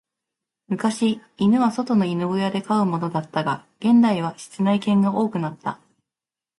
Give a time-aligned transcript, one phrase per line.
[0.67, 5.79] 昔、犬は外の犬小屋で飼うものだったが、現代は室内犬が多くなった。